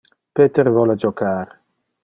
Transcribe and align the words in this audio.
Peter 0.39 0.67
vole 0.77 0.95
jocar. 1.05 1.47